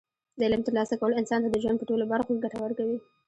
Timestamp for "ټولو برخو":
1.89-2.31